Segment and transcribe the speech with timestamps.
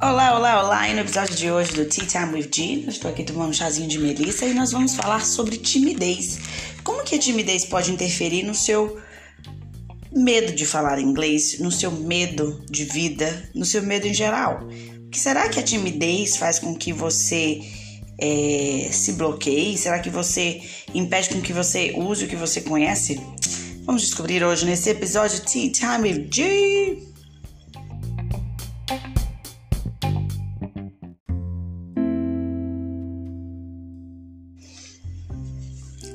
[0.00, 0.88] Olá, olá, olá!
[0.88, 3.52] E no episódio de hoje do Tea Time with G, eu estou aqui tomando um
[3.52, 6.40] chazinho de melissa e nós vamos falar sobre timidez.
[6.82, 8.98] Como que a timidez pode interferir no seu
[10.12, 14.66] medo de falar inglês, no seu medo de vida, no seu medo em geral?
[15.12, 17.60] Que será que a timidez faz com que você
[18.20, 19.78] é, se bloqueie?
[19.78, 20.60] Será que você
[20.92, 23.20] impede com que você use o que você conhece?
[23.88, 27.02] Vamos descobrir hoje nesse episódio Tea Time with G.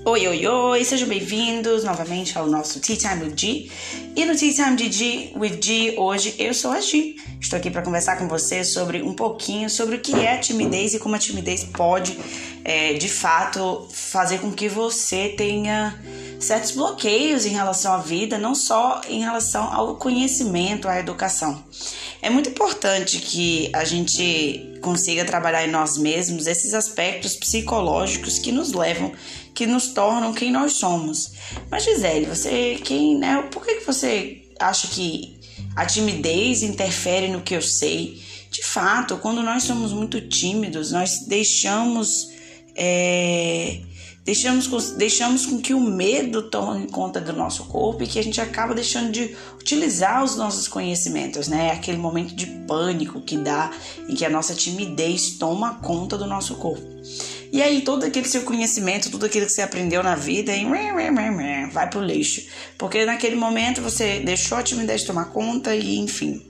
[0.05, 3.71] Oi, oi, oi, sejam bem-vindos novamente ao nosso Tea Time with G.
[4.15, 7.15] E no Tea Time de G with G, hoje eu sou a G.
[7.41, 10.99] Estou aqui para conversar com você sobre um pouquinho sobre o que é timidez e
[10.99, 12.19] como a timidez pode,
[12.63, 15.99] é, de fato, fazer com que você tenha
[16.43, 21.63] certos bloqueios em relação à vida, não só em relação ao conhecimento, à educação.
[22.21, 28.51] É muito importante que a gente consiga trabalhar em nós mesmos esses aspectos psicológicos que
[28.51, 29.11] nos levam,
[29.53, 31.31] que nos tornam quem nós somos.
[31.69, 33.41] Mas Gisele, você quem, né?
[33.51, 35.39] Por que você acha que
[35.75, 38.21] a timidez interfere no que eu sei?
[38.49, 42.29] De fato, quando nós somos muito tímidos, nós deixamos
[42.75, 43.79] é,
[44.25, 48.39] Deixamos, deixamos com que o medo tome conta do nosso corpo e que a gente
[48.39, 51.71] acaba deixando de utilizar os nossos conhecimentos, né?
[51.71, 53.69] Aquele momento de pânico que dá
[54.07, 56.87] em que a nossa timidez toma conta do nosso corpo.
[57.51, 60.53] E aí todo aquele seu conhecimento, tudo aquilo que você aprendeu na vida,
[61.73, 62.47] vai pro lixo.
[62.77, 66.41] Porque naquele momento você deixou a timidez tomar conta e enfim.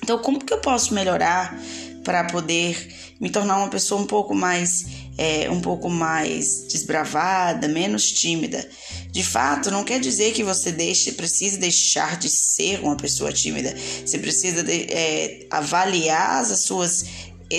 [0.00, 1.60] Então como que eu posso melhorar
[2.04, 2.88] para poder
[3.20, 8.66] me tornar uma pessoa um pouco mais é, um pouco mais desbravada, menos tímida.
[9.10, 13.76] De fato, não quer dizer que você deixe, precise deixar de ser uma pessoa tímida.
[14.02, 17.04] Você precisa de, é, avaliar as suas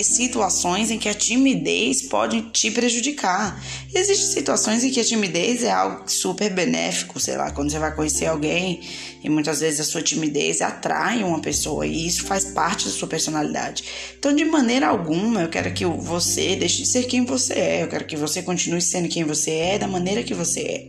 [0.02, 3.62] situações em que a timidez pode te prejudicar.
[3.94, 7.94] Existem situações em que a timidez é algo super benéfico, sei lá, quando você vai
[7.94, 8.80] conhecer alguém
[9.22, 13.06] e muitas vezes a sua timidez atrai uma pessoa e isso faz parte da sua
[13.06, 13.84] personalidade.
[14.18, 17.88] Então, de maneira alguma, eu quero que você deixe de ser quem você é, eu
[17.88, 20.88] quero que você continue sendo quem você é, da maneira que você é.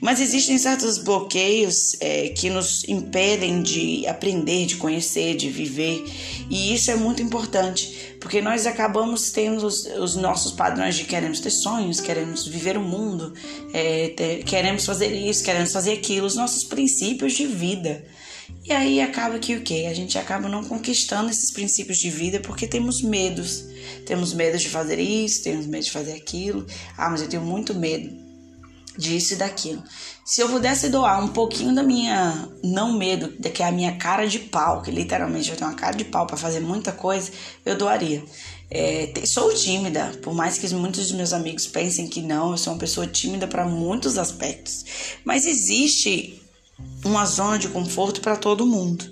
[0.00, 6.04] Mas existem certos bloqueios é, que nos impedem de aprender, de conhecer, de viver,
[6.48, 11.40] e isso é muito importante, porque nós acabamos tendo os, os nossos padrões de queremos
[11.40, 13.32] ter sonhos, queremos viver o mundo,
[13.72, 18.04] é, ter, queremos fazer isso, queremos fazer aquilo, os nossos princípios de vida vida.
[18.64, 19.86] E aí acaba que o que?
[19.86, 23.64] A gente acaba não conquistando esses princípios de vida porque temos medos.
[24.06, 26.66] Temos medo de fazer isso, temos medo de fazer aquilo.
[26.96, 28.24] Ah, mas eu tenho muito medo
[28.96, 29.82] disso e daquilo.
[30.24, 34.26] Se eu pudesse doar um pouquinho da minha não medo, que é a minha cara
[34.26, 37.30] de pau, que literalmente eu tenho uma cara de pau para fazer muita coisa,
[37.64, 38.24] eu doaria.
[38.70, 42.72] É, sou tímida, por mais que muitos dos meus amigos pensem que não, eu sou
[42.72, 44.84] uma pessoa tímida para muitos aspectos.
[45.24, 46.40] Mas existe
[47.04, 49.04] uma zona de conforto para todo mundo.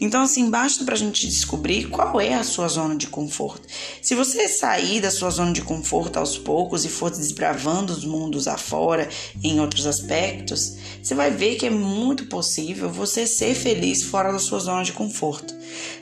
[0.00, 3.66] Então, assim, basta para a gente descobrir qual é a sua zona de conforto.
[4.02, 8.48] Se você sair da sua zona de conforto aos poucos e for desbravando os mundos
[8.48, 9.08] afora
[9.42, 14.38] em outros aspectos, você vai ver que é muito possível você ser feliz fora da
[14.38, 15.54] sua zona de conforto.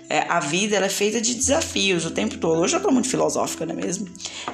[0.09, 2.61] É, a vida ela é feita de desafios o tempo todo.
[2.61, 4.07] Hoje eu tô muito filosófica, não é mesmo?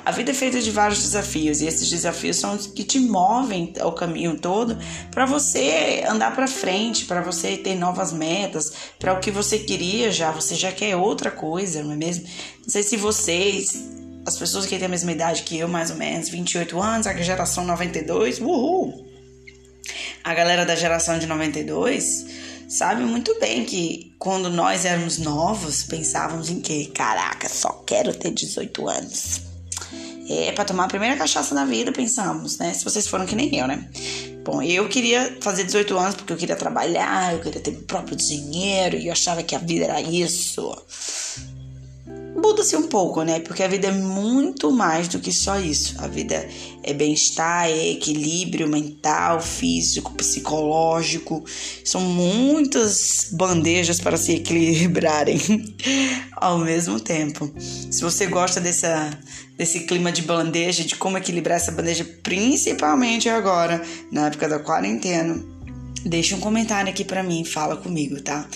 [0.05, 3.73] A vida é feita de vários desafios e esses desafios são os que te movem
[3.83, 4.79] o caminho todo
[5.11, 10.11] para você andar para frente, para você ter novas metas, para o que você queria
[10.11, 12.25] já, você já quer outra coisa, não é mesmo?
[12.63, 15.97] Não sei se vocês as pessoas que têm a mesma idade que eu, mais ou
[15.97, 19.07] menos, 28 anos, a geração 92, uhul!
[20.23, 22.27] A galera da geração de 92
[22.69, 28.31] sabe muito bem que quando nós éramos novos, pensávamos em que, caraca, só quero ter
[28.31, 29.50] 18 anos.
[30.33, 32.73] É para tomar a primeira cachaça da vida, pensamos, né?
[32.73, 33.89] Se vocês foram que nem eu, né?
[34.45, 38.17] Bom, eu queria fazer 18 anos porque eu queria trabalhar, eu queria ter meu próprio
[38.17, 40.75] dinheiro e eu achava que a vida era isso
[42.41, 43.41] muda-se um pouco, né?
[43.41, 45.95] Porque a vida é muito mais do que só isso.
[45.99, 46.49] A vida
[46.83, 51.45] é bem-estar, é equilíbrio mental, físico, psicológico.
[51.85, 55.39] São muitas bandejas para se equilibrarem
[56.37, 57.53] ao mesmo tempo.
[57.59, 59.11] Se você gosta dessa,
[59.57, 65.60] desse clima de bandeja, de como equilibrar essa bandeja, principalmente agora, na época da quarentena,
[66.05, 68.49] deixa um comentário aqui para mim, fala comigo, tá?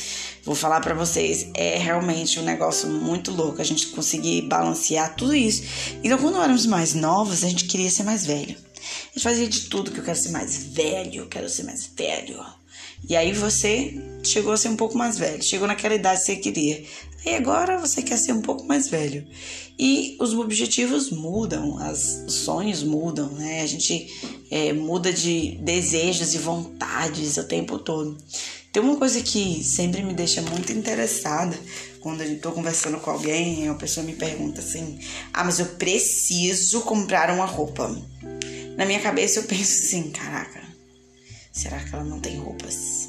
[0.44, 5.34] Vou falar para vocês, é realmente um negócio muito louco a gente conseguir balancear tudo
[5.34, 5.62] isso.
[6.02, 8.54] Então, quando éramos mais novos, a gente queria ser mais velho.
[8.54, 11.86] A gente fazia de tudo que eu quero ser mais velho, eu quero ser mais
[11.96, 12.44] velho.
[13.08, 16.36] E aí você chegou a ser um pouco mais velho, chegou naquela idade que você
[16.36, 16.84] queria.
[17.24, 19.26] E agora você quer ser um pouco mais velho.
[19.78, 23.62] E os objetivos mudam, os sonhos mudam, né?
[23.62, 24.08] A gente
[24.50, 28.16] é, muda de desejos e vontades o tempo todo.
[28.72, 31.56] Tem uma coisa que sempre me deixa muito interessada
[32.04, 34.98] quando eu estou conversando com alguém, a pessoa me pergunta assim:
[35.32, 37.88] Ah, mas eu preciso comprar uma roupa.
[38.76, 40.60] Na minha cabeça eu penso assim: Caraca,
[41.50, 43.03] será que ela não tem roupas?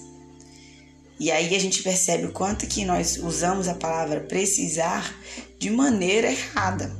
[1.20, 5.16] E aí a gente percebe o quanto que nós usamos a palavra precisar
[5.58, 6.92] de maneira errada.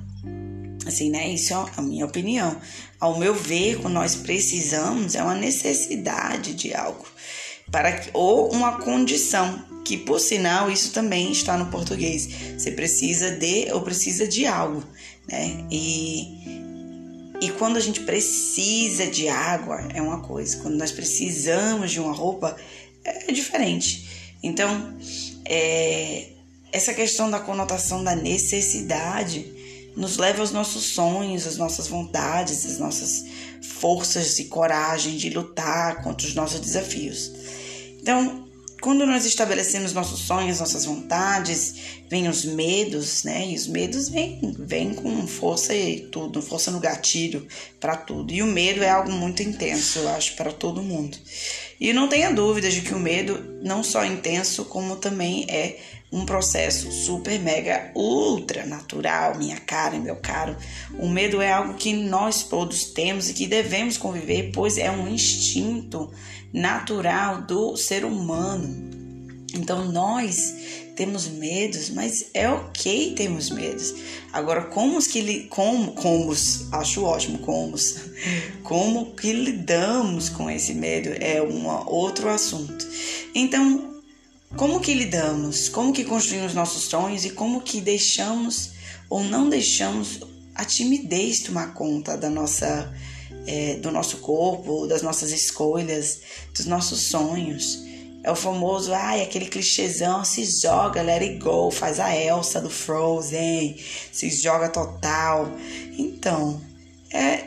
[0.86, 1.28] Assim, né?
[1.30, 2.56] Isso é a minha opinião.
[3.00, 7.06] Ao meu ver, quando nós precisamos, é uma necessidade de algo.
[7.72, 12.30] Para que, ou uma condição, que por sinal isso também está no português.
[12.58, 14.84] Você precisa de ou precisa de algo,
[15.28, 15.66] né?
[15.72, 16.56] E
[17.42, 22.14] e quando a gente precisa de água é uma coisa, quando nós precisamos de uma
[22.14, 22.56] roupa
[23.06, 24.36] é diferente.
[24.42, 24.96] Então,
[25.46, 26.30] é,
[26.72, 29.46] essa questão da conotação da necessidade
[29.96, 33.26] nos leva aos nossos sonhos, às nossas vontades, às nossas
[33.62, 37.32] forças e coragem de lutar contra os nossos desafios.
[38.02, 38.45] Então,
[38.86, 43.48] quando nós estabelecemos nossos sonhos, nossas vontades, vêm os medos, né?
[43.48, 47.48] E os medos vêm, vêm com força e tudo, força no gatilho
[47.80, 48.32] para tudo.
[48.32, 51.18] E o medo é algo muito intenso, eu acho, para todo mundo.
[51.80, 55.80] E não tenha dúvida de que o medo não só é intenso, como também é
[56.16, 60.56] um processo super mega ultra natural, minha cara e meu caro.
[60.98, 65.10] O medo é algo que nós todos temos e que devemos conviver, pois é um
[65.10, 66.10] instinto
[66.54, 68.96] natural do ser humano.
[69.54, 70.54] Então nós
[70.96, 73.94] temos medos, mas é ok termos medos.
[74.32, 76.34] Agora, como que como, como
[76.72, 77.76] acho ótimo, como,
[78.64, 82.88] como que lidamos com esse medo é um outro assunto.
[83.34, 83.95] Então,
[84.56, 85.70] como que lidamos?
[85.70, 88.72] Como que construímos nossos sonhos e como que deixamos
[89.10, 90.22] ou não deixamos
[90.54, 92.94] a timidez tomar conta da nossa
[93.48, 96.22] é, do nosso corpo, das nossas escolhas,
[96.54, 97.84] dos nossos sonhos.
[98.24, 102.72] É o famoso, ai, aquele clichêzão, se joga, let it go, faz a Elsa do
[102.72, 103.78] Frozen,
[104.12, 105.52] se joga total.
[105.96, 106.60] Então,
[107.12, 107.46] é,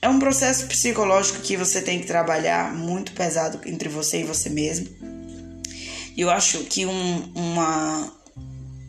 [0.00, 4.48] é um processo psicológico que você tem que trabalhar muito pesado entre você e você
[4.48, 5.13] mesmo.
[6.16, 8.12] Eu acho que um, uma,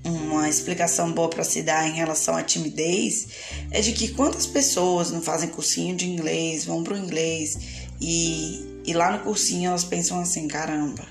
[0.03, 3.27] uma explicação boa para se dar em relação à timidez
[3.71, 7.57] é de que quantas pessoas não fazem cursinho de inglês, vão pro inglês
[7.99, 11.05] e, e lá no cursinho elas pensam assim, caramba,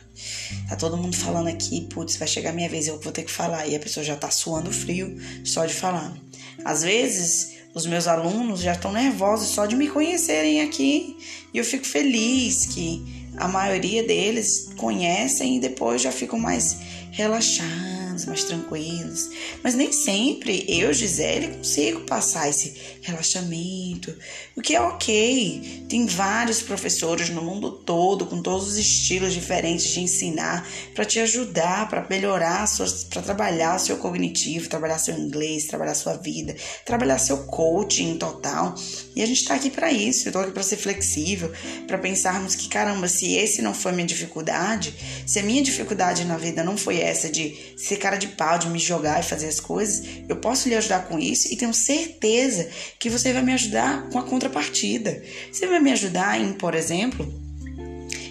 [0.68, 3.66] tá todo mundo falando aqui, putz, vai chegar minha vez, eu vou ter que falar.
[3.66, 6.16] E a pessoa já tá suando frio só de falar.
[6.64, 11.16] Às vezes, os meus alunos já estão nervosos só de me conhecerem aqui
[11.52, 16.78] e eu fico feliz que a maioria deles conhecem e depois já ficam mais
[17.10, 19.30] relaxados mais tranquilos.
[19.62, 24.16] Mas nem sempre eu, Gisele, consigo passar esse relaxamento,
[24.56, 25.84] o que é ok.
[25.88, 31.18] Tem vários professores no mundo todo, com todos os estilos diferentes de ensinar, para te
[31.20, 32.64] ajudar, para melhorar,
[33.10, 38.74] para trabalhar seu cognitivo, trabalhar seu inglês, trabalhar sua vida, trabalhar seu coaching total.
[39.16, 40.26] E a gente está aqui para isso.
[40.26, 41.52] Eu estou aqui para ser flexível,
[41.86, 44.94] para pensarmos que, caramba, se esse não foi minha dificuldade,
[45.26, 48.68] se a minha dificuldade na vida não foi essa de ser cara de pau, de
[48.68, 52.68] me jogar e fazer as coisas, eu posso lhe ajudar com isso e tenho certeza
[52.98, 55.22] que você vai me ajudar com a contrapartida.
[55.50, 57.26] Você vai me ajudar em, por exemplo,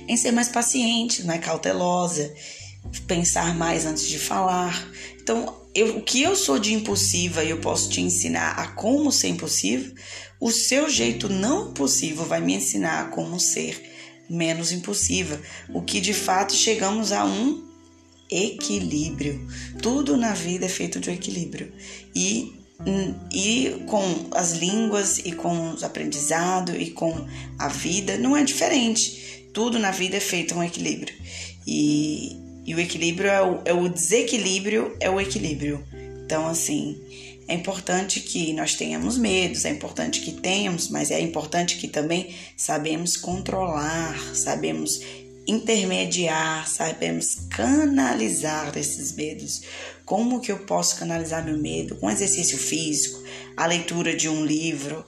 [0.08, 2.32] em ser mais paciente, mais cautelosa,
[3.08, 4.88] pensar mais antes de falar.
[5.20, 9.12] Então, eu, o que eu sou de impulsiva e eu posso te ensinar a como
[9.12, 9.96] ser impulsivo,
[10.39, 13.82] o seu jeito não impulsivo vai me ensinar a como ser
[14.30, 17.73] menos impulsiva, o que de fato chegamos a um
[18.30, 19.48] equilíbrio.
[19.82, 21.72] Tudo na vida é feito de equilíbrio.
[22.15, 22.63] E
[23.32, 27.27] e com as línguas e com os aprendizados e com
[27.58, 29.48] a vida não é diferente.
[29.53, 31.15] Tudo na vida é feito um equilíbrio.
[31.65, 35.86] E, e o equilíbrio é o, é o desequilíbrio, é o equilíbrio.
[36.25, 37.00] Então, assim,
[37.48, 42.34] é importante que nós tenhamos medos, é importante que tenhamos, mas é importante que também
[42.58, 45.01] sabemos controlar, sabemos
[45.47, 49.63] intermediar, sabemos canalizar esses medos.
[50.05, 51.95] Como que eu posso canalizar meu medo?
[51.95, 53.21] Com exercício físico,
[53.55, 55.05] a leitura de um livro,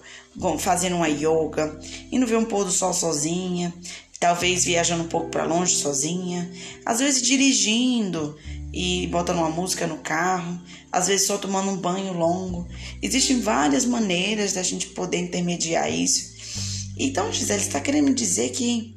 [0.59, 1.79] fazendo uma yoga,
[2.11, 3.73] indo ver um pôr do sol sozinha,
[4.19, 6.51] talvez viajando um pouco para longe sozinha,
[6.85, 8.37] às vezes dirigindo
[8.73, 10.59] e botando uma música no carro,
[10.91, 12.67] às vezes só tomando um banho longo.
[13.01, 16.35] Existem várias maneiras da gente poder intermediar isso.
[16.97, 18.94] Então, Gisele, está querendo dizer que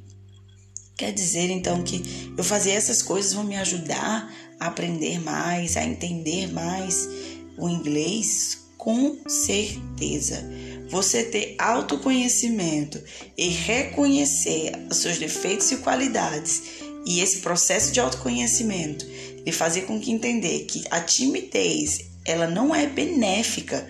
[0.99, 5.85] Quer dizer então que eu fazer essas coisas vão me ajudar a aprender mais, a
[5.85, 7.09] entender mais
[7.57, 8.67] o inglês?
[8.77, 10.43] Com certeza.
[10.91, 13.01] Você ter autoconhecimento
[13.37, 16.63] e reconhecer os seus defeitos e qualidades
[17.07, 19.07] e esse processo de autoconhecimento
[19.47, 23.87] e fazer com que entender que a timidez ela não é benéfica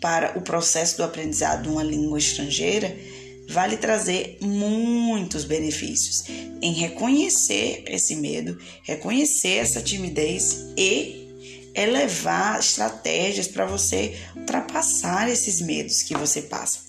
[0.00, 2.96] para o processo do aprendizado de uma língua estrangeira,
[3.52, 6.24] vai trazer muitos benefícios
[6.60, 11.22] em reconhecer esse medo, reconhecer essa timidez e
[11.74, 16.80] elevar estratégias para você ultrapassar esses medos que você passa.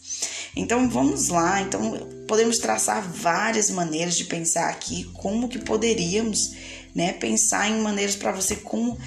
[0.55, 6.53] Então vamos lá, então podemos traçar várias maneiras de pensar aqui como que poderíamos,
[6.93, 8.97] né, pensar em maneiras para você como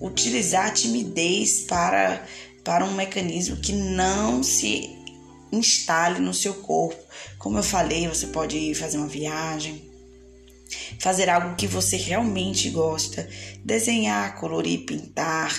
[0.00, 2.26] utilizar a timidez para
[2.62, 4.90] para um mecanismo que não se
[5.52, 7.05] instale no seu corpo.
[7.46, 9.80] Como eu falei, você pode fazer uma viagem,
[10.98, 13.28] fazer algo que você realmente gosta,
[13.64, 15.56] desenhar, colorir, pintar,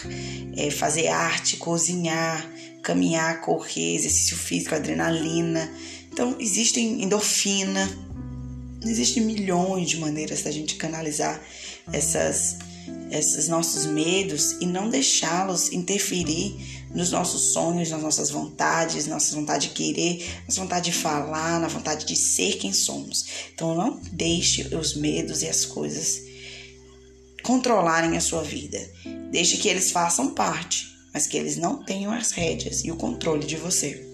[0.58, 2.46] é, fazer arte, cozinhar,
[2.84, 5.72] caminhar, correr, exercício físico, adrenalina.
[6.12, 7.90] Então, existem endorfina,
[8.84, 11.42] existem milhões de maneiras da gente canalizar
[11.94, 12.58] essas,
[13.10, 19.68] esses nossos medos e não deixá-los interferir nos nossos sonhos, nas nossas vontades, nossa vontade
[19.68, 23.24] de querer, nossa vontade de falar, na vontade de ser quem somos.
[23.54, 26.24] Então não deixe os medos e as coisas
[27.44, 28.80] controlarem a sua vida.
[29.32, 33.46] Deixe que eles façam parte, mas que eles não tenham as rédeas e o controle
[33.46, 34.07] de você.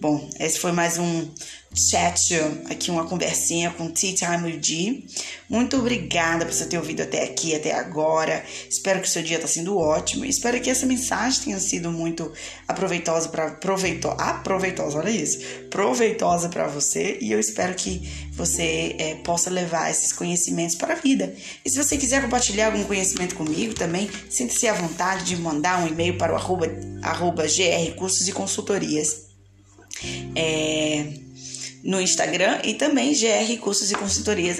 [0.00, 1.28] Bom, esse foi mais um
[1.74, 2.34] chat,
[2.70, 5.04] aqui uma conversinha com Tea Time with G.
[5.48, 8.44] Muito obrigada por você ter ouvido até aqui, até agora.
[8.68, 10.24] Espero que o seu dia está sendo ótimo.
[10.24, 12.32] Espero que essa mensagem tenha sido muito
[12.68, 15.38] aproveitosa para proveito, aproveitosa, olha isso,
[15.70, 17.18] proveitosa para você.
[17.20, 21.34] E eu espero que você é, possa levar esses conhecimentos para a vida.
[21.64, 25.88] E se você quiser compartilhar algum conhecimento comigo também, sinta-se à vontade de mandar um
[25.88, 26.66] e-mail para o arroba,
[27.02, 29.33] arroba GR Cursos e Consultorias.
[30.36, 31.24] É,
[31.84, 34.58] no Instagram e também gr cursos e consultorias.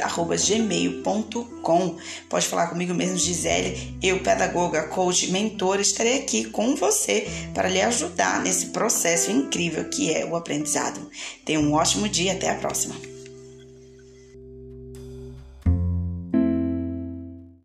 [2.29, 7.81] Pode falar comigo mesmo, Gisele, eu, pedagoga, coach, mentora, estarei aqui com você para lhe
[7.81, 11.11] ajudar nesse processo incrível que é o aprendizado.
[11.45, 13.14] Tenha um ótimo dia, até a próxima.